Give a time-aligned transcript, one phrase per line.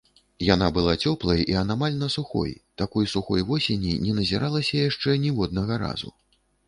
[0.53, 6.09] Яна была цёплай і анамальна сухой, такой сухой восені не назіралася яшчэ ніводнага разу.